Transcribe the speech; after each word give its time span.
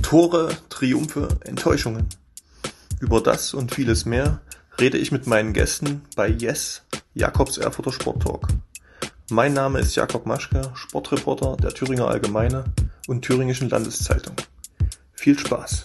Tore, 0.00 0.56
Triumphe, 0.68 1.26
Enttäuschungen. 1.44 2.06
Über 3.00 3.20
das 3.20 3.52
und 3.52 3.74
vieles 3.74 4.04
mehr 4.04 4.40
rede 4.78 4.96
ich 4.96 5.10
mit 5.10 5.26
meinen 5.26 5.54
Gästen 5.54 6.02
bei 6.14 6.28
Yes, 6.28 6.82
Jakobs 7.14 7.58
Erfurter 7.58 7.92
Sporttalk. 7.92 8.46
Mein 9.28 9.54
Name 9.54 9.80
ist 9.80 9.96
Jakob 9.96 10.26
Maschke, 10.26 10.70
Sportreporter 10.74 11.56
der 11.56 11.70
Thüringer 11.70 12.06
Allgemeine 12.06 12.64
und 13.08 13.22
Thüringischen 13.22 13.70
Landeszeitung. 13.70 14.36
Viel 15.14 15.36
Spaß! 15.36 15.84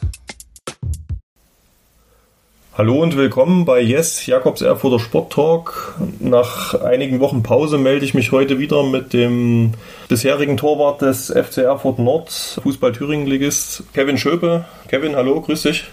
Hallo 2.77 3.01
und 3.01 3.15
willkommen 3.15 3.63
bei 3.63 3.79
Yes, 3.79 4.25
Jakobs 4.25 4.61
Erfurter 4.61 4.99
Sport 4.99 5.31
Talk. 5.31 5.95
Nach 6.19 6.73
einigen 6.81 7.21
Wochen 7.21 7.41
Pause 7.41 7.77
melde 7.77 8.03
ich 8.03 8.13
mich 8.13 8.33
heute 8.33 8.59
wieder 8.59 8.83
mit 8.83 9.13
dem 9.13 9.75
bisherigen 10.09 10.57
Torwart 10.57 11.01
des 11.01 11.27
FC 11.27 11.59
Erfurt 11.59 11.99
Nord, 11.99 12.29
Fußball 12.61 12.91
Thüringen 12.91 13.27
Ligist, 13.27 13.83
Kevin 13.93 14.17
Schöpe. 14.17 14.65
Kevin, 14.89 15.15
hallo, 15.15 15.39
grüß 15.39 15.61
dich. 15.61 15.85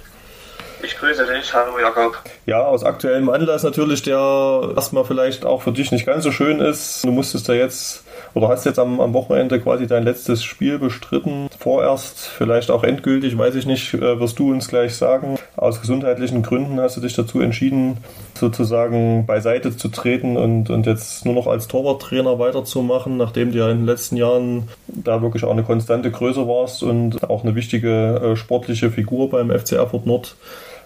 Ich 0.82 0.96
grüße 0.96 1.24
dich, 1.24 1.54
hallo 1.54 1.78
Jakob. 1.78 2.18
Ja, 2.46 2.64
aus 2.64 2.82
aktuellem 2.82 3.28
Anlass 3.28 3.62
natürlich, 3.62 4.02
der 4.02 4.72
erstmal 4.74 5.04
vielleicht 5.04 5.44
auch 5.44 5.62
für 5.62 5.70
dich 5.70 5.92
nicht 5.92 6.04
ganz 6.04 6.24
so 6.24 6.32
schön 6.32 6.58
ist. 6.58 7.04
Du 7.04 7.12
musstest 7.12 7.46
ja 7.46 7.54
jetzt 7.54 8.02
oder 8.34 8.48
hast 8.48 8.64
jetzt 8.64 8.78
am, 8.78 9.00
am 9.00 9.12
Wochenende 9.14 9.60
quasi 9.60 9.86
dein 9.86 10.04
letztes 10.04 10.42
Spiel 10.42 10.78
bestritten. 10.78 11.48
Vorerst, 11.58 12.20
vielleicht 12.20 12.70
auch 12.70 12.84
endgültig, 12.84 13.36
weiß 13.36 13.54
ich 13.54 13.66
nicht, 13.66 13.94
äh, 13.94 14.20
wirst 14.20 14.38
du 14.38 14.50
uns 14.50 14.68
gleich 14.68 14.94
sagen. 14.96 15.38
Aus 15.56 15.80
gesundheitlichen 15.80 16.42
Gründen 16.42 16.80
hast 16.80 16.96
du 16.96 17.00
dich 17.00 17.14
dazu 17.14 17.40
entschieden, 17.40 17.98
sozusagen 18.34 19.26
beiseite 19.26 19.76
zu 19.76 19.88
treten 19.88 20.36
und, 20.36 20.70
und 20.70 20.86
jetzt 20.86 21.24
nur 21.24 21.34
noch 21.34 21.46
als 21.46 21.68
Torwarttrainer 21.68 22.38
weiterzumachen, 22.38 23.16
nachdem 23.16 23.52
du 23.52 23.58
ja 23.58 23.70
in 23.70 23.78
den 23.78 23.86
letzten 23.86 24.16
Jahren 24.16 24.68
da 24.88 25.22
wirklich 25.22 25.44
auch 25.44 25.52
eine 25.52 25.62
konstante 25.62 26.10
Größe 26.10 26.48
warst 26.48 26.82
und 26.82 27.28
auch 27.28 27.42
eine 27.42 27.54
wichtige 27.54 28.32
äh, 28.32 28.36
sportliche 28.36 28.90
Figur 28.90 29.30
beim 29.30 29.50
FC 29.50 29.72
Erfurt 29.72 30.06
Nord. 30.06 30.36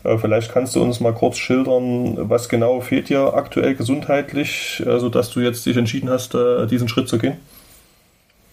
Äh, 0.06 0.18
vielleicht 0.18 0.52
kannst 0.52 0.76
du 0.76 0.82
uns 0.82 1.00
mal 1.00 1.12
kurz 1.12 1.36
schildern, 1.38 2.30
was 2.30 2.48
genau 2.48 2.80
fehlt 2.80 3.08
dir 3.08 3.34
aktuell 3.34 3.74
gesundheitlich, 3.74 4.82
äh, 4.86 4.98
sodass 5.00 5.30
du 5.30 5.40
jetzt 5.40 5.66
dich 5.66 5.76
entschieden 5.76 6.08
hast, 6.10 6.34
äh, 6.34 6.66
diesen 6.66 6.88
Schritt 6.88 7.08
zu 7.08 7.18
gehen? 7.18 7.44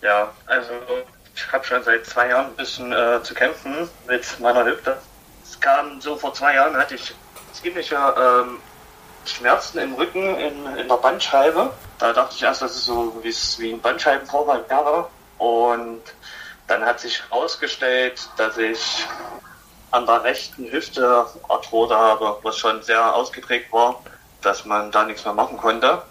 Ja, 0.02 0.32
also 0.48 0.72
ich 1.36 1.52
habe 1.52 1.64
schon 1.64 1.84
seit 1.84 2.06
zwei 2.06 2.30
Jahren 2.30 2.48
ein 2.48 2.56
bisschen 2.56 2.92
äh, 2.92 3.22
zu 3.22 3.34
kämpfen 3.34 3.74
mit 4.08 4.40
meiner 4.40 4.66
Hüfte. 4.66 4.98
Es 5.44 5.60
kam 5.60 6.02
so 6.02 6.16
vor 6.16 6.34
zwei 6.34 6.56
Jahren, 6.56 6.76
hatte 6.76 6.96
ich 6.96 7.14
ziemliche 7.54 7.96
ähm, 7.96 8.58
Schmerzen 9.26 9.78
im 9.78 9.94
Rücken 9.94 10.36
in, 10.36 10.78
in 10.78 10.88
der 10.88 10.98
Bandscheibe. 10.98 11.72
Da 12.00 12.14
dachte 12.14 12.36
ich 12.36 12.44
erst, 12.44 12.62
dass 12.64 12.76
es 12.76 12.86
so 12.86 13.22
wie 13.58 13.72
ein 13.72 13.80
Bandscheibenvorfall 13.80 14.66
wäre. 14.68 15.08
Und 15.38 16.02
dann 16.68 16.84
hat 16.84 17.00
sich 17.00 17.22
herausgestellt, 17.30 18.28
dass 18.38 18.58
ich 18.58 19.06
an 19.94 20.08
der 20.08 20.24
rechten 20.24 20.66
Hüfte 20.72 21.26
Arthrose 21.48 21.96
habe, 21.96 22.38
was 22.42 22.58
schon 22.58 22.82
sehr 22.82 23.14
ausgeprägt 23.14 23.72
war, 23.72 24.02
dass 24.42 24.66
man 24.66 24.92
da 24.92 25.06
nichts 25.06 25.24
mehr 25.24 25.36
machen 25.36 25.58
konnte. 25.58 26.02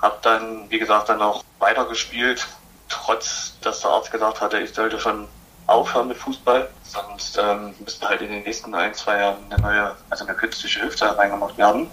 Hab 0.00 0.20
dann, 0.22 0.66
wie 0.68 0.78
gesagt, 0.78 1.08
dann 1.08 1.22
auch 1.22 1.42
weitergespielt, 1.58 2.46
trotz 2.90 3.54
dass 3.62 3.80
der 3.80 3.92
Arzt 3.92 4.12
gesagt 4.12 4.42
hatte, 4.42 4.60
ich 4.60 4.74
sollte 4.74 5.00
schon 5.00 5.26
aufhören 5.66 6.08
mit 6.08 6.18
Fußball, 6.18 6.68
sonst 6.82 7.38
ähm, 7.38 7.74
müsste 7.82 8.06
halt 8.06 8.20
in 8.20 8.30
den 8.30 8.42
nächsten 8.42 8.74
ein, 8.74 8.92
zwei 8.92 9.18
Jahren 9.18 9.38
eine 9.48 9.62
neue, 9.62 9.96
also 10.10 10.26
eine 10.26 10.34
künstliche 10.36 10.82
Hüfte 10.82 11.16
reingemacht 11.16 11.56
werden. 11.56 11.90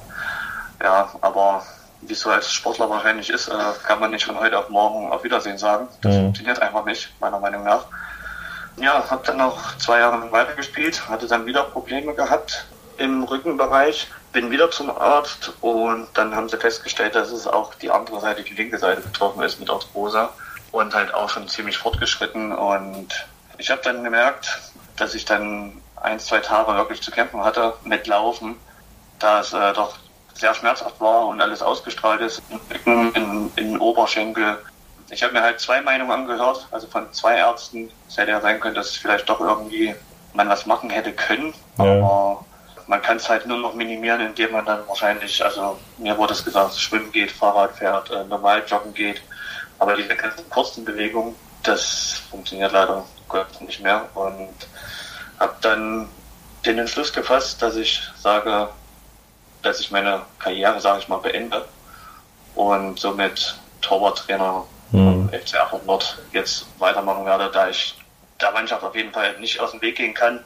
Ja, 0.84 1.14
aber 1.22 1.64
wie 2.02 2.12
es 2.12 2.20
so 2.20 2.30
als 2.30 2.52
Sportler 2.52 2.90
wahrscheinlich 2.90 3.30
ist, 3.30 3.48
äh, 3.48 3.54
kann 3.88 4.02
man 4.02 4.12
nicht 4.12 4.26
von 4.26 4.38
heute 4.38 4.60
auf 4.60 4.68
morgen 4.68 5.10
auf 5.10 5.24
Wiedersehen 5.24 5.58
sagen. 5.58 5.88
Das 6.02 6.14
mhm. 6.14 6.24
funktioniert 6.24 6.62
einfach 6.62 6.84
nicht, 6.84 7.10
meiner 7.22 7.40
Meinung 7.40 7.64
nach 7.64 7.86
ja, 8.78 9.10
habe 9.10 9.26
dann 9.26 9.38
noch 9.38 9.78
zwei 9.78 10.00
Jahre 10.00 10.32
weitergespielt, 10.32 11.08
hatte 11.10 11.28
dann 11.28 11.46
wieder 11.46 11.64
Probleme 11.64 12.14
gehabt 12.14 12.66
im 12.98 13.24
Rückenbereich, 13.24 14.08
bin 14.32 14.52
wieder 14.52 14.72
zum 14.72 14.90
Arzt 14.90 15.54
und 15.62 16.08
dann 16.14 16.36
haben 16.36 16.50
sie 16.50 16.58
festgestellt, 16.58 17.16
dass 17.16 17.32
es 17.32 17.48
auch 17.48 17.74
die 17.76 17.90
andere 17.90 18.20
Seite, 18.22 18.44
die 18.44 18.54
linke 18.54 18.78
Seite 18.78 19.02
betroffen 19.02 19.44
ist 19.44 19.60
mit 19.60 19.70
Arthrose 19.70 20.30
und 20.72 20.94
halt 20.94 21.14
auch 21.14 21.30
schon 21.30 21.48
ziemlich 21.48 21.78
fortgeschritten. 21.78 22.52
Und 22.54 23.28
ich 23.58 23.70
habe 23.70 23.82
dann 23.84 24.04
gemerkt, 24.04 24.60
dass 24.96 25.16
ich 25.16 25.26
dann 25.26 25.82
ein, 25.98 26.20
zwei 26.20 26.40
Tage 26.40 26.74
wirklich 26.76 27.02
zu 27.02 27.12
kämpfen 27.12 27.44
hatte 27.44 27.74
mit 27.84 28.08
Laufen, 28.08 28.56
da 29.20 29.42
es 29.42 29.54
äh, 29.54 29.74
doch 29.74 29.98
sehr 30.34 30.54
schmerzhaft 30.54 31.00
war 31.00 31.28
und 31.28 31.42
alles 31.42 31.62
ausgestrahlt 31.62 32.22
ist, 32.22 32.42
im 32.50 32.60
Rücken, 32.72 33.14
in, 33.14 33.52
in 33.56 33.78
Oberschenkel, 33.80 34.58
ich 35.12 35.22
habe 35.24 35.34
mir 35.34 35.42
halt 35.42 35.60
zwei 35.60 35.82
Meinungen 35.82 36.12
angehört, 36.12 36.68
also 36.72 36.88
von 36.88 37.12
zwei 37.12 37.36
Ärzten. 37.36 37.92
Es 38.08 38.18
hätte 38.18 38.32
ja 38.32 38.42
sein 38.42 38.60
können, 38.60 38.76
dass 38.76 38.96
vielleicht 38.96 39.28
doch 39.30 39.40
irgendwie 39.40 39.94
man 40.34 40.48
was 40.48 40.66
machen 40.66 40.90
hätte 40.90 41.12
können, 41.12 41.54
ja. 41.78 41.84
aber 41.84 42.46
man 42.88 43.02
kann 43.02 43.18
es 43.18 43.30
halt 43.30 43.46
nur 43.46 43.58
noch 43.58 43.74
minimieren, 43.74 44.22
indem 44.22 44.54
man 44.54 44.66
dann 44.66 44.88
wahrscheinlich, 44.88 45.44
also 45.44 45.78
mir 45.98 46.18
wurde 46.18 46.34
es 46.34 46.44
gesagt, 46.44 46.76
schwimmen 46.76 47.12
geht, 47.12 47.32
Fahrrad 47.32 47.76
fährt, 47.76 48.10
äh, 48.12 48.24
normal 48.24 48.64
joggen 48.66 48.94
geht, 48.94 49.22
aber 49.80 49.96
diese 49.96 50.16
ganzen 50.16 50.50
kurzen 50.50 50.86
Bewegungen, 50.86 51.36
das 51.64 52.22
funktioniert 52.30 52.72
leider 52.72 53.04
Gott 53.28 53.62
nicht 53.62 53.82
mehr 53.82 54.08
und 54.16 54.50
habe 55.40 55.56
dann 55.62 56.08
den 56.66 56.80
Entschluss 56.80 57.12
gefasst, 57.12 57.62
dass 57.62 57.76
ich 57.76 58.02
sage, 58.18 58.70
dass 59.64 59.82
ich 59.82 59.92
meine 59.92 60.22
Karriere, 60.40 60.80
sage 60.80 61.00
ich 61.00 61.08
mal, 61.10 61.18
beende 61.18 61.66
und 62.56 63.00
somit 63.00 63.56
Torwarttrainer 63.82 64.66
mhm. 64.92 65.30
FC 65.30 65.56
Erfurt 65.56 65.86
Nord 65.86 66.18
jetzt 66.34 66.68
weitermachen 66.80 67.26
werde, 67.26 67.50
da 67.52 67.70
ich 67.70 67.96
der 68.42 68.52
Mannschaft 68.52 68.84
auf 68.84 68.96
jeden 68.96 69.12
Fall 69.12 69.40
nicht 69.40 69.60
aus 69.60 69.72
dem 69.72 69.82
Weg 69.82 69.96
gehen 69.96 70.14
kann 70.14 70.40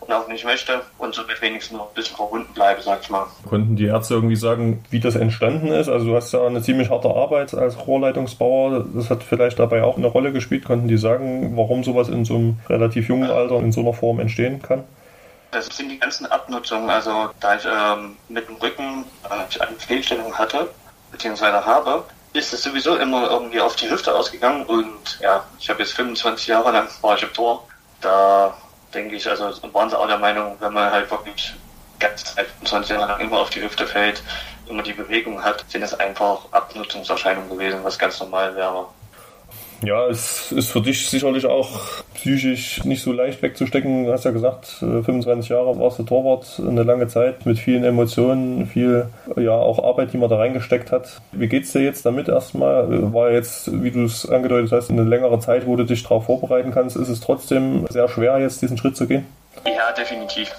und 0.00 0.12
auch 0.12 0.26
nicht 0.28 0.44
möchte 0.44 0.82
und 0.98 1.14
somit 1.14 1.40
wenigstens 1.40 1.76
noch 1.76 1.88
ein 1.88 1.94
bisschen 1.94 2.16
verbunden 2.16 2.52
bleibe, 2.54 2.82
sag 2.82 3.00
ich 3.02 3.10
mal. 3.10 3.26
Konnten 3.48 3.76
die 3.76 3.86
Ärzte 3.86 4.14
irgendwie 4.14 4.36
sagen, 4.36 4.84
wie 4.90 5.00
das 5.00 5.14
entstanden 5.14 5.68
ist? 5.68 5.88
Also 5.88 6.06
du 6.06 6.16
hast 6.16 6.32
ja 6.32 6.44
eine 6.44 6.62
ziemlich 6.62 6.90
harte 6.90 7.08
Arbeit 7.08 7.54
als 7.54 7.86
Rohrleitungsbauer, 7.86 8.84
das 8.94 9.10
hat 9.10 9.22
vielleicht 9.22 9.58
dabei 9.58 9.82
auch 9.84 9.96
eine 9.96 10.06
Rolle 10.06 10.32
gespielt. 10.32 10.64
Konnten 10.64 10.88
die 10.88 10.96
sagen, 10.96 11.56
warum 11.56 11.84
sowas 11.84 12.08
in 12.08 12.24
so 12.24 12.34
einem 12.34 12.58
relativ 12.68 13.08
jungen 13.08 13.30
Alter 13.30 13.58
in 13.58 13.72
so 13.72 13.80
einer 13.80 13.92
Form 13.92 14.20
entstehen 14.20 14.60
kann? 14.60 14.84
Das 15.52 15.66
sind 15.66 15.90
die 15.90 15.98
ganzen 15.98 16.26
Abnutzungen. 16.26 16.88
Also 16.88 17.28
da 17.40 17.56
ich 17.56 17.64
ähm, 17.64 18.16
mit 18.28 18.48
dem 18.48 18.56
Rücken 18.56 19.04
äh, 19.24 19.60
eine 19.60 19.76
Fehlstellung 19.76 20.32
hatte, 20.34 20.68
beziehungsweise 21.12 21.64
habe, 21.64 22.04
ist 22.32 22.52
es 22.52 22.62
sowieso 22.62 22.96
immer 22.96 23.30
irgendwie 23.30 23.60
auf 23.60 23.76
die 23.76 23.90
Hüfte 23.90 24.14
ausgegangen 24.14 24.64
und 24.66 25.20
ja, 25.20 25.44
ich 25.58 25.68
habe 25.68 25.80
jetzt 25.80 25.92
25 25.92 26.46
Jahre 26.46 26.72
lang 26.72 26.88
war 27.02 27.16
ich 27.16 27.22
im 27.22 27.32
Tor. 27.32 27.68
Da 28.00 28.54
denke 28.94 29.16
ich, 29.16 29.28
also 29.28 29.52
waren 29.72 29.90
sie 29.90 29.98
auch 29.98 30.06
der 30.06 30.18
Meinung, 30.18 30.56
wenn 30.60 30.72
man 30.72 30.90
halt 30.90 31.10
wirklich 31.10 31.54
ganz 31.98 32.30
25 32.30 32.90
Jahre 32.90 33.06
lang 33.06 33.20
immer 33.20 33.38
auf 33.38 33.50
die 33.50 33.62
Hüfte 33.62 33.86
fällt, 33.86 34.22
immer 34.66 34.82
die 34.82 34.92
Bewegung 34.92 35.42
hat, 35.42 35.64
sind 35.68 35.82
es 35.82 35.94
einfach 35.94 36.40
Abnutzungserscheinungen 36.50 37.50
gewesen, 37.50 37.80
was 37.84 37.98
ganz 37.98 38.18
normal 38.20 38.56
wäre. 38.56 38.86
Ja, 39.82 40.06
es 40.06 40.52
ist 40.52 40.70
für 40.70 40.80
dich 40.80 41.10
sicherlich 41.10 41.44
auch 41.44 42.04
psychisch 42.14 42.84
nicht 42.84 43.02
so 43.02 43.10
leicht 43.10 43.42
wegzustecken. 43.42 44.06
Du 44.06 44.12
hast 44.12 44.24
ja 44.24 44.30
gesagt, 44.30 44.66
25 44.66 45.50
äh, 45.50 45.54
Jahre 45.54 45.76
warst 45.78 45.98
du 45.98 46.04
Torwart, 46.04 46.60
eine 46.60 46.84
lange 46.84 47.08
Zeit 47.08 47.46
mit 47.46 47.58
vielen 47.58 47.82
Emotionen, 47.82 48.66
viel 48.68 49.08
ja 49.36 49.52
auch 49.52 49.82
Arbeit, 49.82 50.12
die 50.12 50.18
man 50.18 50.30
da 50.30 50.36
reingesteckt 50.36 50.92
hat. 50.92 51.20
Wie 51.32 51.48
geht's 51.48 51.72
dir 51.72 51.82
jetzt 51.82 52.06
damit 52.06 52.28
erstmal? 52.28 53.12
War 53.12 53.32
jetzt, 53.32 53.82
wie 53.82 53.90
du 53.90 54.04
es 54.04 54.28
angedeutet 54.28 54.70
hast, 54.70 54.90
eine 54.90 55.02
längere 55.02 55.40
Zeit, 55.40 55.66
wo 55.66 55.74
du 55.74 55.84
dich 55.84 56.04
darauf 56.04 56.26
vorbereiten 56.26 56.70
kannst. 56.70 56.94
Ist 56.94 57.08
es 57.08 57.20
trotzdem 57.20 57.84
sehr 57.88 58.08
schwer, 58.08 58.38
jetzt 58.38 58.62
diesen 58.62 58.78
Schritt 58.78 58.96
zu 58.96 59.08
gehen? 59.08 59.26
Ja, 59.66 59.90
definitiv. 59.92 60.52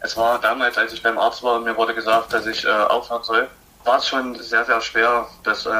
Es 0.00 0.14
war 0.18 0.38
damals, 0.40 0.76
als 0.76 0.92
ich 0.92 1.02
beim 1.02 1.16
Arzt 1.16 1.42
war 1.42 1.56
und 1.56 1.64
mir 1.64 1.76
wurde 1.76 1.94
gesagt, 1.94 2.34
dass 2.34 2.46
ich 2.46 2.66
äh, 2.66 2.68
aufhören 2.68 3.22
soll, 3.22 3.48
war 3.84 3.96
es 3.96 4.08
schon 4.08 4.34
sehr, 4.34 4.64
sehr 4.66 4.80
schwer, 4.82 5.26
das 5.42 5.64
äh, 5.64 5.70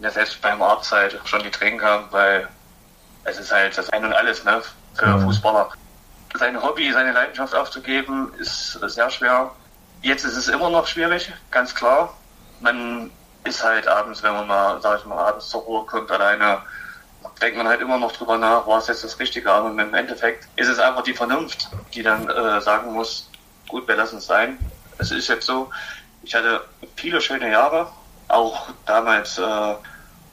ja 0.00 0.10
selbst 0.10 0.40
beim 0.42 0.62
Arzt 0.62 0.92
halt 0.92 1.18
schon 1.24 1.42
die 1.42 1.50
Tränen 1.50 1.78
kamen, 1.78 2.06
weil 2.10 2.48
es 3.24 3.38
ist 3.38 3.52
halt 3.52 3.76
das 3.76 3.90
Ein 3.90 4.04
und 4.04 4.12
Alles 4.12 4.44
ne, 4.44 4.62
für 4.94 5.06
mhm. 5.06 5.22
Fußballer. 5.22 5.70
Sein 6.34 6.62
Hobby, 6.62 6.92
seine 6.92 7.12
Leidenschaft 7.12 7.54
aufzugeben, 7.54 8.32
ist 8.38 8.72
sehr 8.72 9.10
schwer. 9.10 9.50
Jetzt 10.02 10.24
ist 10.24 10.36
es 10.36 10.48
immer 10.48 10.70
noch 10.70 10.86
schwierig, 10.86 11.32
ganz 11.50 11.74
klar. 11.74 12.14
Man 12.60 13.10
ist 13.44 13.64
halt 13.64 13.88
abends, 13.88 14.22
wenn 14.22 14.34
man 14.34 14.46
mal, 14.46 14.80
sag 14.80 15.00
ich 15.00 15.06
mal, 15.06 15.18
abends 15.18 15.48
zur 15.48 15.62
Ruhe 15.62 15.86
kommt, 15.86 16.10
alleine, 16.10 16.62
denkt 17.40 17.56
man 17.56 17.68
halt 17.68 17.80
immer 17.80 17.98
noch 17.98 18.12
drüber 18.12 18.36
nach, 18.36 18.66
war 18.66 18.78
es 18.78 18.88
jetzt 18.88 19.04
das 19.04 19.18
Richtige, 19.18 19.50
aber 19.50 19.70
im 19.70 19.94
Endeffekt 19.94 20.48
ist 20.56 20.68
es 20.68 20.78
einfach 20.78 21.02
die 21.02 21.14
Vernunft, 21.14 21.68
die 21.94 22.02
dann 22.02 22.28
äh, 22.28 22.60
sagen 22.60 22.92
muss, 22.92 23.30
gut, 23.68 23.88
wir 23.88 23.96
lassen 23.96 24.18
es 24.18 24.26
sein. 24.26 24.58
Es 24.98 25.10
ist 25.10 25.28
jetzt 25.28 25.46
so, 25.46 25.70
ich 26.22 26.34
hatte 26.34 26.64
viele 26.96 27.20
schöne 27.20 27.50
Jahre, 27.50 27.88
auch 28.28 28.68
damals, 28.86 29.38
äh, 29.38 29.74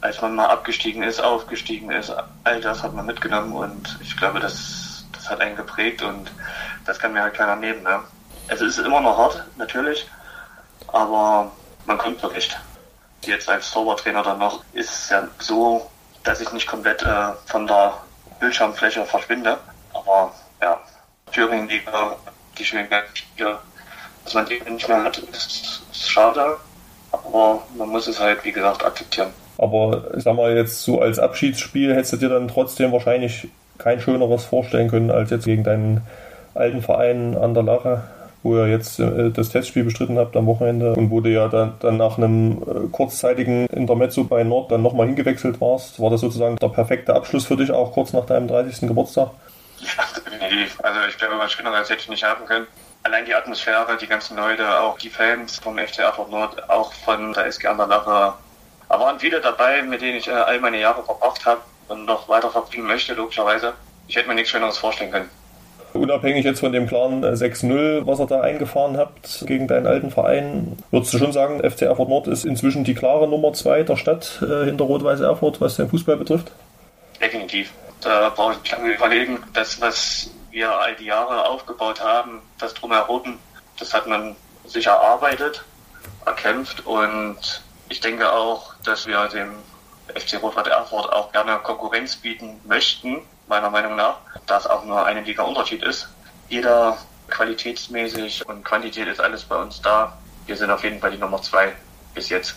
als 0.01 0.21
man 0.21 0.35
mal 0.35 0.47
abgestiegen 0.47 1.03
ist, 1.03 1.21
aufgestiegen 1.21 1.91
ist, 1.91 2.13
all 2.43 2.61
das 2.61 2.83
hat 2.83 2.93
man 2.93 3.05
mitgenommen 3.05 3.53
und 3.53 3.97
ich 4.01 4.17
glaube, 4.17 4.39
das, 4.39 5.05
das 5.13 5.29
hat 5.29 5.41
einen 5.41 5.55
geprägt 5.55 6.01
und 6.01 6.31
das 6.85 6.99
kann 6.99 7.13
mir 7.13 7.21
halt 7.21 7.35
keiner 7.35 7.55
nehmen. 7.55 7.83
Ne? 7.83 7.99
Also 8.49 8.65
es 8.65 8.77
ist 8.77 8.85
immer 8.85 9.01
noch 9.01 9.17
hart, 9.17 9.43
natürlich, 9.57 10.09
aber 10.87 11.51
man 11.85 11.97
kommt 11.97 12.19
zurecht. 12.19 12.57
Jetzt 13.25 13.47
als 13.47 13.71
Torwarttrainer 13.71 14.23
dann 14.23 14.39
noch 14.39 14.63
ist 14.73 14.89
es 14.89 15.09
ja 15.09 15.27
so, 15.39 15.89
dass 16.23 16.41
ich 16.41 16.51
nicht 16.51 16.67
komplett 16.67 17.01
äh, 17.03 17.31
von 17.45 17.67
der 17.67 17.93
Bildschirmfläche 18.39 19.05
verschwinde. 19.05 19.57
Aber 19.93 20.33
ja, 20.61 20.79
Thüringen-Liga, 21.31 22.17
die 22.57 22.65
Schwingerliga, 22.65 23.61
dass 24.23 24.33
man 24.33 24.45
die 24.45 24.59
nicht 24.69 24.87
mehr 24.87 25.03
hat, 25.03 25.17
ist, 25.17 25.83
ist 25.91 26.09
schade. 26.09 26.57
Aber 27.13 27.61
man 27.77 27.89
muss 27.89 28.07
es 28.07 28.19
halt, 28.19 28.43
wie 28.43 28.51
gesagt, 28.51 28.83
akzeptieren. 28.83 29.29
Aber 29.57 30.03
sag 30.15 30.35
mal, 30.35 30.55
jetzt 30.55 30.81
so 30.81 30.99
als 30.99 31.19
Abschiedsspiel 31.19 31.93
hättest 31.93 32.13
du 32.13 32.17
dir 32.17 32.29
dann 32.29 32.47
trotzdem 32.47 32.91
wahrscheinlich 32.91 33.47
kein 33.77 34.01
schöneres 34.01 34.45
vorstellen 34.45 34.89
können 34.89 35.11
als 35.11 35.29
jetzt 35.29 35.45
gegen 35.45 35.63
deinen 35.63 36.01
alten 36.55 36.81
Verein 36.81 37.37
an 37.37 37.53
der 37.53 37.63
Lache, 37.63 38.03
wo 38.41 38.57
ihr 38.57 38.67
jetzt 38.67 38.99
äh, 38.99 39.29
das 39.29 39.49
Testspiel 39.49 39.83
bestritten 39.83 40.17
habt 40.17 40.35
am 40.35 40.47
Wochenende 40.47 40.93
und 40.93 41.11
wo 41.11 41.21
du 41.21 41.29
ja 41.29 41.47
dann, 41.47 41.73
dann 41.79 41.97
nach 41.97 42.17
einem 42.17 42.61
äh, 42.61 42.87
kurzzeitigen 42.91 43.67
Intermezzo 43.67 44.23
bei 44.23 44.43
Nord 44.43 44.71
dann 44.71 44.81
nochmal 44.81 45.07
hingewechselt 45.07 45.61
warst. 45.61 45.99
War 45.99 46.09
das 46.09 46.21
sozusagen 46.21 46.55
der 46.57 46.69
perfekte 46.69 47.15
Abschluss 47.15 47.45
für 47.45 47.57
dich, 47.57 47.71
auch 47.71 47.93
kurz 47.93 48.13
nach 48.13 48.25
deinem 48.25 48.47
30. 48.47 48.87
Geburtstag? 48.87 49.29
Ja, 49.79 50.03
definitiv. 50.15 50.79
Also 50.81 50.99
ich 51.09 51.17
glaube, 51.17 51.35
was 51.37 51.51
Schöneres 51.51 51.89
hätte 51.89 52.01
ich 52.01 52.09
nicht 52.09 52.23
haben 52.23 52.45
können. 52.45 52.67
Allein 53.03 53.25
die 53.25 53.35
Atmosphäre, 53.35 53.97
die 53.99 54.07
ganzen 54.07 54.37
Leute, 54.37 54.79
auch 54.79 54.97
die 54.97 55.09
Fans 55.09 55.59
vom 55.59 55.77
FC 55.77 55.99
Erfurt 55.99 56.31
Nord, 56.31 56.69
auch 56.69 56.93
von 56.93 57.33
der 57.33 57.47
SG 57.47 57.67
Anderlache. 57.67 58.33
Da 58.87 58.99
waren 58.99 59.19
viele 59.19 59.41
dabei, 59.41 59.81
mit 59.81 60.01
denen 60.01 60.17
ich 60.17 60.27
äh, 60.27 60.31
all 60.31 60.59
meine 60.61 60.79
Jahre 60.79 61.03
verbracht 61.03 61.45
habe 61.45 61.61
und 61.89 62.05
noch 62.05 62.29
weiter 62.29 62.49
verbringen 62.49 62.87
möchte, 62.87 63.13
logischerweise. 63.13 63.73
Ich 64.07 64.15
hätte 64.15 64.29
mir 64.29 64.35
nichts 64.35 64.51
Schöneres 64.51 64.77
vorstellen 64.77 65.11
können. 65.11 65.29
Unabhängig 65.93 66.45
jetzt 66.45 66.61
von 66.61 66.71
dem 66.71 66.87
klaren 66.87 67.23
6-0, 67.23 68.07
was 68.07 68.19
ihr 68.19 68.25
da 68.25 68.41
eingefahren 68.41 68.97
habt 68.97 69.43
gegen 69.45 69.67
deinen 69.67 69.85
alten 69.85 70.09
Verein, 70.09 70.77
würdest 70.89 71.13
du 71.13 71.19
schon 71.19 71.31
sagen, 71.31 71.59
FC 71.59 71.83
Erfurt 71.83 72.09
Nord 72.09 72.27
ist 72.27 72.45
inzwischen 72.45 72.83
die 72.83 72.95
klare 72.95 73.27
Nummer 73.27 73.53
2 73.53 73.83
der 73.83 73.97
Stadt 73.97 74.41
äh, 74.41 74.65
hinter 74.65 74.85
Rot-Weiß 74.85 75.19
Erfurt, 75.19 75.61
was 75.61 75.75
den 75.75 75.89
Fußball 75.89 76.17
betrifft? 76.17 76.51
Definitiv. 77.21 77.71
Da 78.01 78.29
brauche 78.29 78.55
ich 78.63 78.71
lange 78.71 78.93
überlegen. 78.93 79.39
Das, 79.53 79.79
was 79.81 80.31
wir 80.53 80.71
all 80.71 80.95
die 80.95 81.05
Jahre 81.05 81.45
aufgebaut 81.45 82.01
haben, 82.01 82.41
das 82.59 82.73
Drumherum, 82.75 83.39
das 83.79 83.93
hat 83.93 84.07
man 84.07 84.35
sich 84.65 84.85
erarbeitet, 84.85 85.63
erkämpft 86.25 86.85
und 86.85 87.63
ich 87.89 87.99
denke 87.99 88.31
auch, 88.31 88.75
dass 88.83 89.07
wir 89.07 89.27
dem 89.27 89.51
FC 90.07 90.41
Rot-Weiß 90.41 90.67
Erfurt 90.67 91.11
auch 91.11 91.31
gerne 91.31 91.57
Konkurrenz 91.59 92.15
bieten 92.15 92.61
möchten 92.65 93.21
meiner 93.47 93.69
Meinung 93.69 93.95
nach, 93.95 94.17
da 94.45 94.57
es 94.57 94.67
auch 94.67 94.85
nur 94.85 95.05
eine 95.05 95.21
Liga 95.21 95.43
Unterschied 95.43 95.83
ist. 95.83 96.07
Jeder 96.49 96.97
qualitätsmäßig 97.29 98.47
und 98.47 98.63
Quantität 98.63 99.07
ist 99.07 99.19
alles 99.19 99.43
bei 99.43 99.55
uns 99.55 99.81
da. 99.81 100.17
Wir 100.45 100.55
sind 100.55 100.69
auf 100.69 100.83
jeden 100.83 100.99
Fall 100.99 101.11
die 101.11 101.17
Nummer 101.17 101.41
zwei 101.41 101.73
bis 102.13 102.29
jetzt. 102.29 102.55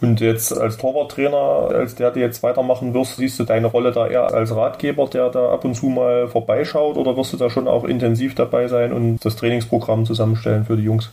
Und 0.00 0.20
jetzt 0.20 0.56
als 0.56 0.76
Torwarttrainer, 0.76 1.70
als 1.74 1.96
der 1.96 2.12
du 2.12 2.20
jetzt 2.20 2.42
weitermachen 2.42 2.94
wirst, 2.94 3.16
siehst 3.16 3.38
du 3.38 3.44
deine 3.44 3.66
Rolle 3.66 3.90
da 3.90 4.06
eher 4.06 4.32
als 4.32 4.54
Ratgeber, 4.54 5.08
der 5.08 5.28
da 5.30 5.52
ab 5.52 5.64
und 5.64 5.74
zu 5.74 5.86
mal 5.86 6.28
vorbeischaut 6.28 6.96
oder 6.96 7.16
wirst 7.16 7.32
du 7.32 7.36
da 7.36 7.50
schon 7.50 7.66
auch 7.66 7.84
intensiv 7.84 8.34
dabei 8.34 8.68
sein 8.68 8.92
und 8.92 9.18
das 9.24 9.36
Trainingsprogramm 9.36 10.06
zusammenstellen 10.06 10.64
für 10.64 10.76
die 10.76 10.84
Jungs? 10.84 11.10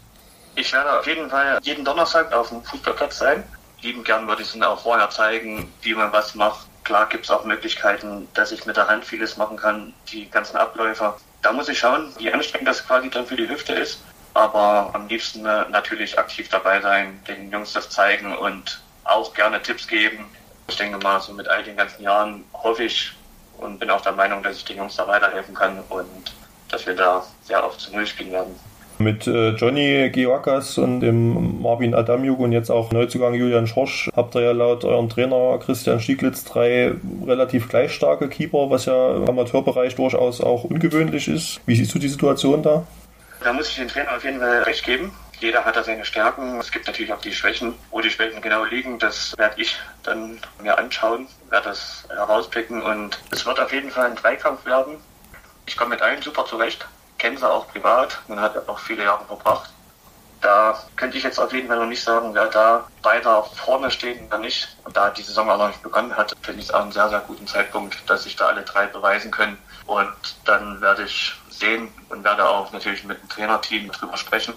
Ich 0.56 0.72
werde 0.72 1.00
auf 1.00 1.08
jeden 1.08 1.30
Fall 1.30 1.60
jeden 1.64 1.84
Donnerstag 1.84 2.32
auf 2.34 2.50
dem 2.50 2.62
Fußballplatz 2.62 3.18
sein. 3.18 3.44
Lieben 3.82 4.04
gern 4.04 4.28
würde 4.28 4.42
ich 4.42 4.48
es 4.48 4.56
Ihnen 4.56 4.64
auch 4.64 4.80
vorher 4.80 5.10
zeigen, 5.10 5.68
wie 5.82 5.94
man 5.94 6.12
was 6.14 6.36
macht, 6.36 6.68
Klar 6.86 7.10
gibt 7.10 7.26
es 7.26 7.32
auch 7.32 7.44
Möglichkeiten, 7.46 8.28
dass 8.36 8.52
ich 8.52 8.68
mit 8.68 8.78
der 8.78 8.88
Hand 8.88 9.04
vieles 9.04 9.38
machen 9.38 9.58
kann, 9.58 9.92
die 10.12 10.30
ganzen 10.30 10.56
Abläufe. 10.56 11.16
Da 11.42 11.52
muss 11.52 11.68
ich 11.68 11.80
schauen, 11.80 12.14
wie 12.20 12.32
anstrengend 12.32 12.68
das 12.68 12.86
quasi 12.86 13.10
dann 13.10 13.26
für 13.26 13.36
die 13.36 13.50
Hüfte 13.50 13.74
ist. 13.74 14.02
Aber 14.36 14.90
am 14.94 15.08
liebsten 15.08 15.46
äh, 15.46 15.64
natürlich 15.72 16.20
aktiv 16.20 16.50
dabei 16.50 16.82
sein, 16.82 17.20
den 17.26 17.50
Jungs 17.52 17.72
das 17.72 17.90
zeigen 17.90 18.36
und 18.36 18.82
auch 19.06 19.34
gerne 19.34 19.62
Tipps 19.62 19.88
geben. 19.88 20.26
Ich 20.68 20.76
denke 20.76 20.98
mal, 20.98 21.22
so 21.22 21.32
mit 21.32 21.48
all 21.48 21.64
den 21.64 21.78
ganzen 21.78 22.04
Jahren 22.04 22.44
hoffe 22.54 22.84
ich 22.84 23.14
und 23.60 23.80
bin 23.80 23.90
auch 23.90 24.02
der 24.02 24.12
Meinung, 24.12 24.44
dass 24.44 24.58
ich 24.58 24.66
den 24.66 24.78
Jungs 24.78 24.98
da 24.98 25.08
weiterhelfen 25.08 25.56
kann 25.56 25.80
und 25.90 26.34
dass 26.70 26.86
wir 26.86 26.96
da 26.96 27.24
sehr 27.44 27.66
oft 27.66 27.80
zu 27.80 27.94
Null 27.96 28.06
spielen 28.06 28.34
werden. 28.34 28.60
Mit 28.98 29.26
äh, 29.26 29.52
Johnny 29.52 30.10
Georgas 30.10 30.78
und 30.80 31.00
dem 31.00 31.62
Marvin 31.62 31.96
Adamjuk 31.96 32.40
und 32.40 32.52
jetzt 32.52 32.70
auch 32.70 32.92
Neuzugang 32.92 33.36
Julian 33.36 33.68
Schorsch 33.68 34.10
habt 34.18 34.36
ihr 34.36 34.42
ja 34.42 34.52
laut 34.52 34.84
eurem 34.84 35.08
Trainer 35.08 35.60
Christian 35.60 36.02
Stieglitz 36.02 36.44
drei 36.44 36.94
relativ 37.26 37.70
gleich 37.70 37.94
starke 37.94 38.28
Keeper, 38.28 38.70
was 38.70 38.86
ja 38.86 39.16
im 39.16 39.30
Amateurbereich 39.30 39.96
durchaus 39.96 40.42
auch 40.42 40.66
ungewöhnlich 40.66 41.30
ist. 41.30 41.62
Wie 41.66 41.76
siehst 41.76 41.94
du 41.96 42.00
die 42.00 42.10
Situation 42.10 42.64
da? 42.64 42.86
Da 43.46 43.54
muss 43.54 43.70
ich 43.70 43.76
den 43.76 43.88
Trainer 43.88 44.16
auf 44.16 44.24
jeden 44.24 44.40
Fall 44.40 44.64
recht 44.64 44.84
geben. 44.84 45.16
Jeder 45.40 45.64
hat 45.64 45.76
da 45.76 45.84
seine 45.84 46.04
Stärken. 46.04 46.60
Es 46.60 46.72
gibt 46.72 46.88
natürlich 46.88 47.14
auch 47.14 47.22
die 47.22 47.32
Schwächen. 47.32 47.76
Wo 47.92 48.02
die 48.02 48.10
Schwächen 48.10 48.42
genau 48.42 48.64
liegen, 48.64 49.00
das 49.00 49.38
werde 49.38 49.62
ich 49.62 49.78
dann 50.04 50.40
mir 50.62 50.78
anschauen, 50.78 51.28
werde 51.52 51.70
das 51.70 52.08
herauspicken 52.10 52.82
und 52.82 53.20
es 53.32 53.46
wird 53.46 53.60
auf 53.60 53.72
jeden 53.72 53.92
Fall 53.92 54.08
ein 54.08 54.16
Dreikampf 54.16 54.66
werden. 54.66 54.98
Ich 55.68 55.78
komme 55.78 55.92
mit 55.92 56.02
allen 56.02 56.22
super 56.22 56.46
zurecht 56.46 56.88
kenne 57.18 57.38
sie 57.38 57.50
auch 57.50 57.68
privat. 57.70 58.20
Man 58.28 58.40
hat 58.40 58.70
auch 58.70 58.80
viele 58.80 59.04
Jahre 59.04 59.26
verbracht. 59.26 59.72
Da 60.42 60.80
könnte 60.96 61.18
ich 61.18 61.24
jetzt 61.24 61.40
auf 61.40 61.54
jeden 61.54 61.68
Fall 61.68 61.80
noch 61.80 61.86
nicht 61.86 62.04
sagen, 62.04 62.34
wer 62.34 62.48
da 62.48 62.88
weiter 63.02 63.44
vorne 63.44 63.90
steht 63.90 64.22
oder 64.28 64.38
nicht. 64.38 64.76
Und 64.84 64.96
da 64.96 65.10
die 65.10 65.24
Saison 65.24 65.50
auch 65.50 65.58
noch 65.58 65.68
nicht 65.68 65.82
begonnen 65.82 66.16
hat, 66.16 66.34
finde 66.42 66.62
ich 66.62 66.68
es 66.68 66.74
auch 66.74 66.82
einen 66.82 66.92
sehr, 66.92 67.10
sehr 67.10 67.22
guten 67.22 67.48
Zeitpunkt, 67.48 67.98
dass 68.10 68.24
sich 68.24 68.36
da 68.36 68.48
alle 68.48 68.62
drei 68.62 68.88
beweisen 68.88 69.32
können. 69.32 69.58
Und 69.88 70.14
dann 70.46 70.82
werde 70.82 71.04
ich 71.04 71.34
sehen 71.50 71.92
und 72.10 72.24
werde 72.24 72.48
auch 72.48 72.72
natürlich 72.72 73.04
mit 73.04 73.22
dem 73.22 73.30
Trainerteam 73.30 73.92
drüber 73.92 74.18
sprechen, 74.18 74.54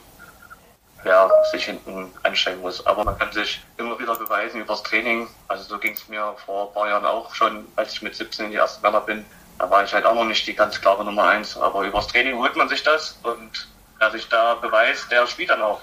wer 1.03 1.31
sich 1.53 1.65
hinten 1.65 2.13
anstrengen 2.23 2.61
muss. 2.61 2.85
Aber 2.87 3.05
man 3.05 3.19
kann 3.19 3.33
sich 3.33 3.61
immer 3.77 3.99
wieder 3.99 4.17
beweisen 4.17 4.61
übers 4.61 4.83
Training. 4.83 5.29
Also 5.49 5.65
so 5.65 5.79
ging 5.79 5.93
es 5.93 6.09
mir 6.09 6.35
vor 6.45 6.69
ein 6.69 6.75
paar 6.75 6.89
Jahren 6.89 7.07
auch 7.07 7.35
schon, 7.35 7.67
als 7.77 7.93
ich 7.93 8.03
mit 8.03 8.15
17 8.15 8.47
in 8.47 8.51
die 8.53 8.57
ersten 8.57 8.83
Männer 8.83 9.01
bin. 9.01 9.25
Da 9.59 9.71
war 9.71 9.85
ich 9.85 9.93
halt 9.93 10.07
auch 10.07 10.15
noch 10.15 10.25
nicht 10.25 10.47
die 10.47 10.55
ganz 10.55 10.81
klare 10.81 11.05
Nummer 11.05 11.25
eins. 11.25 11.57
Aber 11.57 11.83
übers 11.83 12.09
Training 12.09 12.37
holt 12.37 12.57
man 12.57 12.69
sich 12.69 12.83
das 12.83 13.19
und 13.23 13.69
wer 13.99 14.11
sich 14.11 14.29
da 14.29 14.55
beweist, 14.55 15.11
der 15.11 15.27
spielt 15.27 15.51
dann 15.51 15.63
auch. 15.63 15.81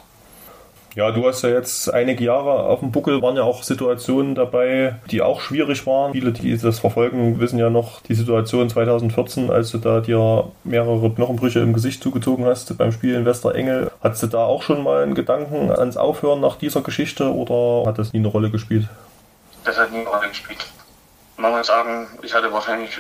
Ja, 0.96 1.12
du 1.12 1.28
hast 1.28 1.42
ja 1.42 1.50
jetzt 1.50 1.94
einige 1.94 2.24
Jahre 2.24 2.52
auf 2.68 2.80
dem 2.80 2.94
Buckel, 2.94 3.22
waren 3.22 3.36
ja 3.36 3.44
auch 3.44 3.64
Situationen 3.64 4.34
dabei, 4.34 4.96
die 5.12 5.22
auch 5.22 5.42
schwierig 5.42 5.86
waren. 5.86 6.14
Viele, 6.14 6.32
die 6.32 6.58
das 6.58 6.80
verfolgen, 6.80 7.42
wissen 7.42 7.60
ja 7.60 7.70
noch 7.70 8.02
die 8.02 8.16
Situation 8.16 8.70
2014, 8.70 9.52
als 9.52 9.72
du 9.72 9.78
da 9.78 10.00
dir 10.00 10.50
mehrere 10.64 11.12
Knochenbrüche 11.12 11.60
im 11.60 11.74
Gesicht 11.74 12.02
zugezogen 12.02 12.46
hast 12.46 12.78
beim 12.78 12.94
Spiel 12.94 13.16
in 13.16 13.26
Westerengel. 13.26 13.92
Hattest 14.02 14.24
du 14.24 14.28
da 14.28 14.46
auch 14.46 14.64
schon 14.64 14.84
mal 14.84 15.04
einen 15.04 15.16
Gedanken 15.16 15.70
ans 15.70 15.98
Aufhören 15.98 16.40
nach 16.40 16.56
dieser 16.56 16.80
Geschichte 16.80 17.30
oder 17.30 17.90
hat 17.90 18.00
das 18.00 18.14
nie 18.14 18.20
eine 18.20 18.30
Rolle 18.30 18.50
gespielt? 18.50 18.88
Das 19.66 19.78
hat 19.78 19.92
nie 19.92 20.00
eine 20.00 20.08
Rolle 20.08 20.30
gespielt. 20.30 20.66
Man 21.36 21.52
muss 21.52 21.68
sagen, 21.68 22.08
ich 22.22 22.34
hatte 22.34 22.54
wahrscheinlich 22.54 22.98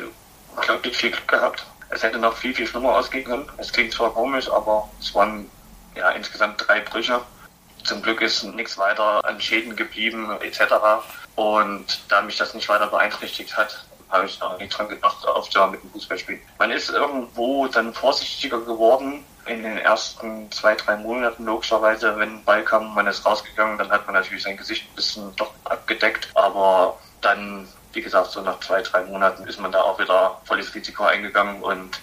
unglaublich 0.53 0.97
viel 0.97 1.11
Glück 1.11 1.29
gehabt. 1.29 1.65
Es 1.95 2.03
hätte 2.03 2.19
noch 2.19 2.35
viel, 2.35 2.53
viel 2.53 2.67
schlimmer 2.67 2.97
ausgehen 2.97 3.23
können. 3.23 3.49
Es 3.55 3.71
klingt 3.71 3.93
zwar 3.93 4.13
komisch, 4.13 4.51
aber 4.51 4.89
es 4.99 5.15
waren 5.15 5.49
ja 5.95 6.09
insgesamt 6.09 6.67
drei 6.67 6.81
Brüche. 6.81 7.21
Zum 7.85 8.01
Glück 8.01 8.19
ist 8.19 8.43
nichts 8.43 8.77
weiter 8.77 9.23
an 9.23 9.39
Schäden 9.39 9.77
geblieben 9.77 10.29
etc. 10.41 10.73
Und 11.35 12.01
da 12.09 12.21
mich 12.21 12.35
das 12.35 12.53
nicht 12.53 12.67
weiter 12.67 12.87
beeinträchtigt 12.87 13.55
hat, 13.55 13.85
habe 14.09 14.25
ich 14.25 14.37
noch 14.41 14.59
nicht 14.59 14.77
dran 14.77 14.89
gedacht, 14.89 15.25
aufzuhören 15.25 15.71
mit 15.71 15.83
dem 15.83 15.91
Fußballspielen. 15.91 16.41
Man 16.59 16.71
ist 16.71 16.89
irgendwo 16.89 17.67
dann 17.67 17.93
vorsichtiger 17.93 18.59
geworden 18.59 19.23
in 19.45 19.63
den 19.63 19.77
ersten 19.77 20.51
zwei, 20.51 20.75
drei 20.75 20.97
Monaten 20.97 21.45
logischerweise, 21.45 22.17
wenn 22.17 22.39
ein 22.39 22.43
Ball 22.43 22.63
kam, 22.63 22.93
man 22.93 23.07
ist 23.07 23.25
rausgegangen, 23.25 23.77
dann 23.77 23.89
hat 23.89 24.05
man 24.05 24.15
natürlich 24.15 24.43
sein 24.43 24.57
Gesicht 24.57 24.83
ein 24.91 24.95
bisschen 24.95 25.35
doch 25.37 25.53
abgedeckt, 25.63 26.27
aber 26.33 26.97
dann 27.21 27.69
wie 27.95 28.01
gesagt, 28.01 28.31
so 28.31 28.41
nach 28.41 28.59
zwei, 28.59 28.81
drei 28.81 29.03
Monaten 29.05 29.47
ist 29.47 29.59
man 29.59 29.71
da 29.71 29.81
auch 29.81 29.99
wieder 29.99 30.37
volles 30.43 30.73
Risiko 30.75 31.03
eingegangen 31.03 31.61
und 31.61 31.99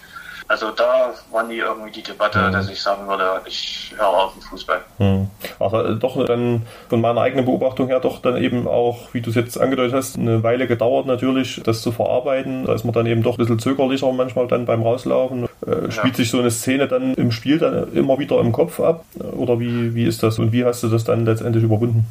also 0.47 0.71
da 0.71 1.13
war 1.31 1.43
nie 1.43 1.57
irgendwie 1.57 1.91
die 1.91 2.03
Debatte, 2.03 2.39
mhm. 2.39 2.51
dass 2.51 2.69
ich 2.69 2.81
sagen 2.81 3.07
würde, 3.07 3.23
ich 3.45 3.93
höre 3.97 4.07
auf 4.07 4.33
den 4.33 4.41
Fußball. 4.41 4.81
Mhm. 4.99 5.29
Aber 5.59 5.95
doch 5.95 6.23
dann 6.25 6.63
von 6.89 7.01
meiner 7.01 7.21
eigenen 7.21 7.45
Beobachtung 7.45 7.87
her 7.87 7.99
doch 7.99 8.21
dann 8.21 8.37
eben 8.37 8.67
auch, 8.67 9.13
wie 9.13 9.21
du 9.21 9.29
es 9.29 9.35
jetzt 9.35 9.57
angedeutet 9.57 9.93
hast, 9.93 10.17
eine 10.17 10.43
Weile 10.43 10.67
gedauert 10.67 11.05
natürlich, 11.05 11.61
das 11.63 11.81
zu 11.81 11.91
verarbeiten. 11.91 12.65
Da 12.65 12.73
ist 12.73 12.83
man 12.83 12.93
dann 12.93 13.05
eben 13.05 13.23
doch 13.23 13.35
ein 13.35 13.37
bisschen 13.37 13.59
zögerlicher 13.59 14.11
manchmal 14.11 14.47
dann 14.47 14.65
beim 14.65 14.83
Rauslaufen. 14.83 15.45
Äh, 15.65 15.91
spielt 15.91 16.13
ja. 16.13 16.17
sich 16.17 16.29
so 16.29 16.39
eine 16.39 16.51
Szene 16.51 16.87
dann 16.87 17.13
im 17.13 17.31
Spiel 17.31 17.57
dann 17.57 17.93
immer 17.93 18.19
wieder 18.19 18.39
im 18.39 18.51
Kopf 18.51 18.79
ab? 18.79 19.05
Oder 19.35 19.59
wie, 19.59 19.95
wie 19.95 20.05
ist 20.05 20.23
das 20.23 20.39
und 20.39 20.51
wie 20.51 20.65
hast 20.65 20.83
du 20.83 20.89
das 20.89 21.03
dann 21.03 21.25
letztendlich 21.25 21.63
überwunden? 21.63 22.05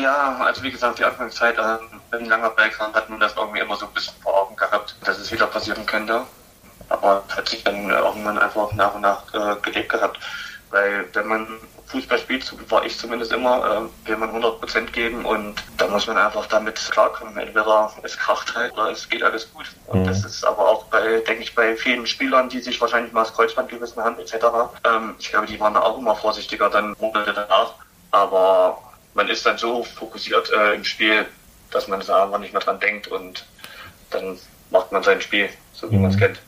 Ja, 0.00 0.36
also 0.40 0.62
wie 0.62 0.70
gesagt, 0.70 0.98
die 0.98 1.04
Anfangszeit, 1.04 1.58
äh, 1.58 1.78
wenn 2.10 2.20
ein 2.20 2.26
langer 2.26 2.50
kam, 2.50 2.94
hat 2.94 3.08
man 3.10 3.20
das 3.20 3.36
irgendwie 3.36 3.60
immer 3.60 3.76
so 3.76 3.86
ein 3.86 3.92
bisschen 3.92 4.14
vor 4.22 4.42
Augen 4.42 4.56
gehabt, 4.56 4.96
dass 5.04 5.18
es 5.18 5.30
wieder 5.30 5.46
passieren 5.46 5.84
könnte. 5.86 6.22
Aber 6.88 7.22
hat 7.28 7.48
sich 7.48 7.62
dann 7.62 7.88
irgendwann 7.88 8.38
einfach 8.38 8.72
nach 8.72 8.94
und 8.94 9.02
nach 9.02 9.22
äh, 9.34 9.56
gelebt 9.60 9.90
gehabt. 9.90 10.18
Weil 10.70 11.08
wenn 11.12 11.26
man 11.26 11.46
Fußball 11.86 12.18
spielt, 12.18 12.70
war 12.70 12.84
ich 12.84 12.96
zumindest 12.98 13.32
immer, 13.32 13.88
äh, 14.04 14.08
will 14.08 14.16
man 14.16 14.30
100% 14.30 14.92
geben 14.92 15.24
und 15.24 15.56
da 15.76 15.88
muss 15.88 16.06
man 16.06 16.16
einfach 16.16 16.46
damit 16.46 16.76
klarkommen. 16.90 17.36
Entweder 17.36 17.92
es 18.02 18.16
kracht 18.16 18.54
halt 18.54 18.72
oder 18.72 18.90
es 18.90 19.08
geht 19.08 19.22
alles 19.22 19.52
gut. 19.52 19.66
Und 19.86 20.02
mhm. 20.02 20.06
das 20.06 20.24
ist 20.24 20.44
aber 20.44 20.68
auch 20.68 20.84
bei, 20.84 21.18
denke 21.26 21.42
ich, 21.42 21.54
bei 21.54 21.76
vielen 21.76 22.06
Spielern, 22.06 22.48
die 22.48 22.60
sich 22.60 22.80
wahrscheinlich 22.80 23.12
mal 23.12 23.24
das 23.24 23.34
Kreuzband 23.34 23.68
gerissen 23.68 24.02
haben 24.02 24.18
etc. 24.18 24.34
Ähm, 24.84 25.14
ich 25.18 25.30
glaube, 25.30 25.46
die 25.46 25.58
waren 25.58 25.74
da 25.74 25.80
auch 25.80 25.98
immer 25.98 26.14
vorsichtiger 26.14 26.70
dann 26.70 26.96
Monate 27.00 27.32
danach. 27.32 27.74
Aber 28.12 28.78
man 29.14 29.28
ist 29.28 29.44
dann 29.46 29.58
so 29.58 29.84
fokussiert 29.84 30.50
äh, 30.50 30.74
im 30.74 30.84
Spiel, 30.84 31.26
dass 31.70 31.88
man 31.88 32.00
da 32.06 32.24
einfach 32.24 32.38
nicht 32.38 32.52
mehr 32.52 32.62
dran 32.62 32.80
denkt 32.80 33.08
und 33.08 33.46
dann 34.10 34.38
macht 34.70 34.92
man 34.92 35.02
sein 35.02 35.20
Spiel, 35.20 35.48
so 35.72 35.90
wie 35.90 35.96
mhm. 35.96 36.02
man 36.02 36.10
es 36.10 36.18
kennt. 36.18 36.40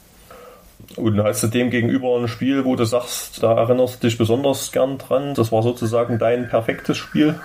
Und 0.97 1.23
hast 1.23 1.43
du 1.43 1.47
dem 1.47 1.71
gegenüber 1.71 2.17
ein 2.17 2.29
Spiel, 2.29 2.65
wo 2.65 2.77
du 2.77 2.85
sagst, 2.85 3.43
da 3.43 3.55
erinnerst 3.57 4.03
du 4.03 4.09
dich 4.09 4.19
besonders 4.19 4.73
gern 4.73 4.99
dran? 4.99 5.35
Das 5.35 5.53
war 5.53 5.63
sozusagen 5.63 6.19
dein 6.19 6.49
perfektes 6.49 6.99
Spiel? 6.99 7.41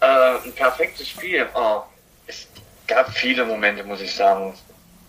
Äh, 0.00 0.06
ein 0.44 0.52
perfektes 0.52 1.08
Spiel? 1.08 1.46
Oh, 1.54 1.82
es 2.26 2.48
gab 2.86 3.10
viele 3.10 3.44
Momente, 3.44 3.84
muss 3.84 4.00
ich 4.00 4.14
sagen. 4.14 4.54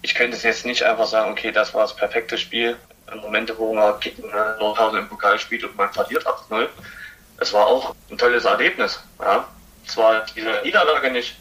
Ich 0.01 0.13
könnte 0.15 0.37
es 0.37 0.43
jetzt 0.43 0.65
nicht 0.65 0.83
einfach 0.83 1.07
sagen, 1.07 1.31
okay, 1.31 1.51
das 1.51 1.73
war 1.73 1.81
das 1.81 1.95
perfekte 1.95 2.37
Spiel. 2.37 2.77
Momente, 3.21 3.57
wo 3.57 3.73
man 3.73 3.99
gegen 3.99 4.23
Nordhausen 4.59 4.99
im 4.99 5.07
Pokal 5.07 5.37
spielt 5.39 5.63
und 5.63 5.75
man 5.75 5.91
verliert 5.91 6.25
8-0. 6.25 6.67
Es 7.43 7.51
war 7.51 7.67
auch 7.67 7.93
ein 8.09 8.17
tolles 8.17 8.45
Erlebnis. 8.45 9.03
Ja. 9.19 9.45
Zwar 9.85 10.25
diese 10.33 10.61
Niederlage 10.63 11.11
nicht, 11.11 11.35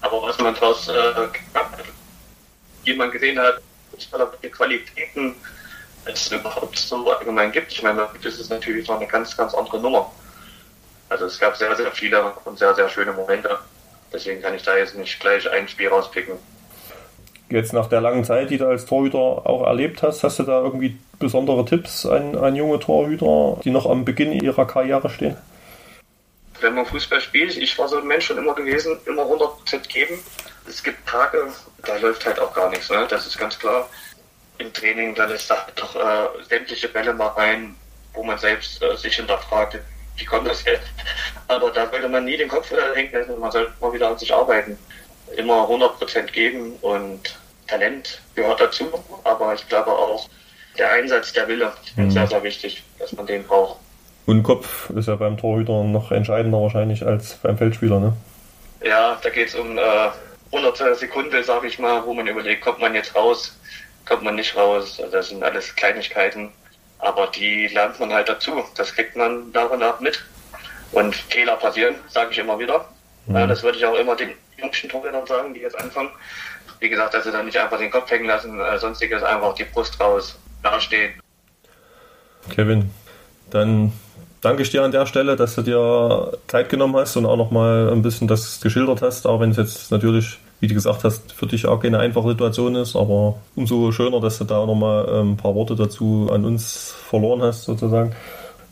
aber 0.00 0.20
was 0.22 0.36
man 0.38 0.52
daraus 0.52 0.88
äh, 0.88 1.28
jemand 2.82 3.12
gesehen 3.12 3.38
hat, 3.38 3.60
welche 3.92 4.50
Qualitäten 4.50 5.36
es 6.06 6.32
überhaupt 6.32 6.76
so 6.76 7.08
allgemein 7.08 7.52
gibt. 7.52 7.70
Ich 7.70 7.84
meine, 7.84 8.08
das 8.20 8.40
ist 8.40 8.50
natürlich 8.50 8.88
noch 8.88 8.96
eine 8.96 9.06
ganz, 9.06 9.36
ganz 9.36 9.54
andere 9.54 9.78
Nummer. 9.78 10.10
Also 11.08 11.26
es 11.26 11.38
gab 11.38 11.56
sehr, 11.56 11.76
sehr 11.76 11.92
viele 11.92 12.32
und 12.44 12.58
sehr, 12.58 12.74
sehr 12.74 12.88
schöne 12.88 13.12
Momente. 13.12 13.56
Deswegen 14.12 14.42
kann 14.42 14.56
ich 14.56 14.64
da 14.64 14.76
jetzt 14.76 14.96
nicht 14.96 15.20
gleich 15.20 15.48
ein 15.48 15.68
Spiel 15.68 15.86
rauspicken. 15.86 16.36
Jetzt 17.50 17.72
nach 17.72 17.88
der 17.88 18.00
langen 18.00 18.24
Zeit, 18.24 18.50
die 18.50 18.58
du 18.58 18.66
als 18.66 18.86
Torhüter 18.86 19.18
auch 19.18 19.66
erlebt 19.66 20.02
hast, 20.02 20.24
hast 20.24 20.38
du 20.38 20.44
da 20.44 20.62
irgendwie 20.62 20.98
besondere 21.18 21.64
Tipps 21.64 22.06
an, 22.06 22.36
an 22.36 22.56
junge 22.56 22.80
Torhüter, 22.80 23.60
die 23.62 23.70
noch 23.70 23.86
am 23.86 24.04
Beginn 24.04 24.32
ihrer 24.32 24.66
Karriere 24.66 25.10
stehen? 25.10 25.36
Wenn 26.60 26.74
man 26.74 26.86
Fußball 26.86 27.20
spielt, 27.20 27.56
ich 27.56 27.78
war 27.78 27.88
so 27.88 27.98
ein 27.98 28.06
Mensch 28.06 28.26
schon 28.26 28.38
immer 28.38 28.54
gewesen, 28.54 28.98
immer 29.06 29.24
100% 29.24 29.88
geben. 29.88 30.18
Es 30.66 30.82
gibt 30.82 31.06
Tage, 31.06 31.48
da 31.84 31.96
läuft 31.98 32.24
halt 32.24 32.38
auch 32.40 32.54
gar 32.54 32.70
nichts, 32.70 32.88
ne? 32.88 33.06
das 33.08 33.26
ist 33.26 33.38
ganz 33.38 33.58
klar. 33.58 33.88
Im 34.58 34.72
Training, 34.72 35.14
dann 35.14 35.30
ist 35.30 35.50
da 35.50 35.66
doch 35.74 35.94
äh, 35.96 36.44
sämtliche 36.48 36.88
Bälle 36.88 37.12
mal 37.12 37.26
rein, 37.28 37.74
wo 38.14 38.22
man 38.22 38.38
selbst 38.38 38.82
äh, 38.82 38.96
sich 38.96 39.16
hinterfragt, 39.16 39.78
wie 40.16 40.24
kommt 40.24 40.46
das 40.46 40.64
jetzt? 40.64 40.86
Aber 41.48 41.70
da 41.70 41.90
sollte 41.90 42.08
man 42.08 42.24
nie 42.24 42.36
den 42.36 42.48
Kopf 42.48 42.70
hängen 42.94 43.12
lassen, 43.12 43.38
man 43.38 43.50
sollte 43.50 43.72
mal 43.80 43.92
wieder 43.92 44.08
an 44.08 44.18
sich 44.18 44.32
arbeiten. 44.32 44.78
Immer 45.36 45.68
100% 45.68 46.30
geben 46.32 46.74
und 46.82 47.36
Talent 47.66 48.20
gehört 48.34 48.60
dazu, 48.60 48.86
aber 49.24 49.54
ich 49.54 49.66
glaube 49.68 49.90
auch 49.90 50.28
der 50.78 50.90
Einsatz, 50.92 51.32
der 51.32 51.48
Wille 51.48 51.72
ist 51.84 51.96
mhm. 51.96 52.10
sehr, 52.10 52.26
sehr 52.26 52.42
wichtig, 52.42 52.82
dass 52.98 53.12
man 53.12 53.26
den 53.26 53.44
braucht. 53.44 53.78
Und 54.26 54.42
Kopf 54.42 54.90
ist 54.90 55.08
ja 55.08 55.16
beim 55.16 55.36
Torhüter 55.36 55.84
noch 55.84 56.10
entscheidender 56.10 56.60
wahrscheinlich 56.60 57.04
als 57.04 57.34
beim 57.42 57.58
Feldspieler, 57.58 58.00
ne? 58.00 58.12
Ja, 58.82 59.18
da 59.22 59.30
geht 59.30 59.48
es 59.48 59.54
um 59.54 59.78
äh, 59.78 59.82
hunderte 60.50 60.94
Sekunden, 60.94 61.42
sage 61.42 61.66
ich 61.66 61.78
mal, 61.78 62.04
wo 62.04 62.14
man 62.14 62.26
überlegt, 62.26 62.62
kommt 62.62 62.80
man 62.80 62.94
jetzt 62.94 63.14
raus, 63.14 63.58
kommt 64.06 64.22
man 64.22 64.34
nicht 64.36 64.56
raus. 64.56 64.98
Also 65.00 65.12
das 65.12 65.28
sind 65.28 65.42
alles 65.42 65.74
Kleinigkeiten, 65.74 66.50
aber 66.98 67.26
die 67.28 67.68
lernt 67.68 67.98
man 68.00 68.12
halt 68.12 68.28
dazu. 68.28 68.64
Das 68.76 68.94
kriegt 68.94 69.16
man 69.16 69.50
nach 69.52 69.70
und 69.70 69.80
nach 69.80 70.00
mit. 70.00 70.22
Und 70.92 71.14
Fehler 71.14 71.56
passieren, 71.56 71.96
sage 72.08 72.32
ich 72.32 72.38
immer 72.38 72.58
wieder. 72.58 72.88
Mhm. 73.26 73.36
Ja, 73.36 73.46
das 73.46 73.62
würde 73.62 73.78
ich 73.78 73.84
auch 73.84 73.94
immer 73.94 74.16
den 74.16 74.30
jüngsten 74.56 74.88
Torhütern 74.88 75.26
sagen, 75.26 75.54
die 75.54 75.60
jetzt 75.60 75.78
anfangen. 75.78 76.10
Wie 76.80 76.88
gesagt, 76.88 77.14
dass 77.14 77.24
sie 77.24 77.32
dann 77.32 77.46
nicht 77.46 77.56
einfach 77.56 77.78
den 77.78 77.90
Kopf 77.90 78.10
hängen 78.10 78.26
lassen, 78.26 78.60
äh, 78.60 78.78
sonstiges 78.78 79.22
einfach 79.22 79.54
die 79.54 79.64
Brust 79.64 79.98
raus, 80.00 80.38
dastehen. 80.62 81.12
Kevin, 82.50 82.90
dann 83.50 83.92
danke 84.40 84.62
ich 84.62 84.70
dir 84.70 84.82
an 84.82 84.92
der 84.92 85.06
Stelle, 85.06 85.36
dass 85.36 85.54
du 85.54 85.62
dir 85.62 86.38
Zeit 86.48 86.68
genommen 86.68 86.96
hast 86.96 87.16
und 87.16 87.26
auch 87.26 87.36
nochmal 87.36 87.90
ein 87.90 88.02
bisschen 88.02 88.28
das 88.28 88.60
geschildert 88.60 89.02
hast, 89.02 89.26
auch 89.26 89.40
wenn 89.40 89.50
es 89.50 89.56
jetzt 89.56 89.90
natürlich, 89.90 90.38
wie 90.60 90.66
du 90.66 90.74
gesagt 90.74 91.04
hast, 91.04 91.32
für 91.32 91.46
dich 91.46 91.66
auch 91.66 91.80
keine 91.80 91.98
einfache 91.98 92.30
Situation 92.30 92.74
ist, 92.74 92.96
aber 92.96 93.36
umso 93.54 93.92
schöner, 93.92 94.20
dass 94.20 94.38
du 94.38 94.44
da 94.44 94.66
nochmal 94.66 95.08
ähm, 95.08 95.32
ein 95.32 95.36
paar 95.36 95.54
Worte 95.54 95.76
dazu 95.76 96.28
an 96.30 96.44
uns 96.44 96.94
verloren 97.08 97.42
hast, 97.42 97.64
sozusagen. 97.64 98.14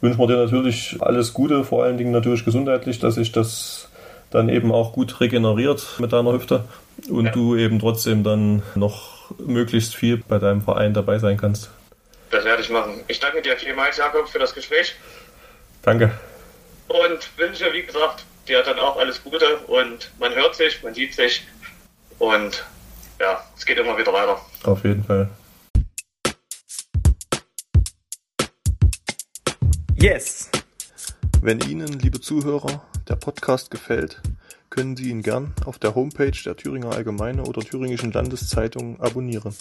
Wünschen 0.00 0.18
wir 0.18 0.26
dir 0.26 0.36
natürlich 0.36 0.96
alles 1.00 1.32
Gute, 1.32 1.64
vor 1.64 1.84
allen 1.84 1.96
Dingen 1.96 2.10
natürlich 2.10 2.44
gesundheitlich, 2.44 2.98
dass 2.98 3.14
sich 3.14 3.32
das 3.32 3.88
dann 4.32 4.48
eben 4.48 4.72
auch 4.72 4.92
gut 4.92 5.20
regeneriert 5.20 5.86
mit 5.98 6.12
deiner 6.12 6.32
Hüfte 6.32 6.64
und 7.08 7.26
ja. 7.26 7.30
du 7.32 7.56
eben 7.56 7.78
trotzdem 7.78 8.24
dann 8.24 8.62
noch 8.74 9.30
möglichst 9.38 9.94
viel 9.94 10.16
bei 10.16 10.38
deinem 10.38 10.62
Verein 10.62 10.94
dabei 10.94 11.18
sein 11.18 11.36
kannst. 11.36 11.70
Das 12.30 12.44
werde 12.44 12.62
ich 12.62 12.70
machen. 12.70 13.00
Ich 13.08 13.20
danke 13.20 13.42
dir 13.42 13.56
vielmals, 13.56 13.98
Jakob, 13.98 14.28
für 14.28 14.38
das 14.38 14.54
Gespräch. 14.54 14.94
Danke. 15.82 16.12
Und 16.88 17.38
wünsche, 17.38 17.72
wie 17.72 17.82
gesagt, 17.82 18.24
dir 18.48 18.62
dann 18.62 18.78
auch 18.78 18.96
alles 18.98 19.22
Gute 19.22 19.58
und 19.66 20.10
man 20.18 20.34
hört 20.34 20.54
sich, 20.54 20.82
man 20.82 20.94
sieht 20.94 21.14
sich 21.14 21.46
und 22.18 22.64
ja, 23.20 23.44
es 23.56 23.66
geht 23.66 23.78
immer 23.78 23.96
wieder 23.96 24.12
weiter. 24.12 24.40
Auf 24.64 24.82
jeden 24.84 25.04
Fall. 25.04 25.28
Yes! 29.94 30.50
Wenn 31.42 31.60
Ihnen, 31.60 31.98
liebe 32.00 32.20
Zuhörer, 32.20 32.82
der 33.08 33.16
Podcast 33.16 33.70
gefällt, 33.70 34.20
können 34.70 34.96
Sie 34.96 35.10
ihn 35.10 35.20
gern 35.22 35.52
auf 35.64 35.78
der 35.78 35.94
Homepage 35.94 36.32
der 36.44 36.56
Thüringer 36.56 36.92
Allgemeine 36.92 37.44
oder 37.44 37.60
Thüringischen 37.60 38.10
Landeszeitung 38.12 39.00
abonnieren. 39.00 39.54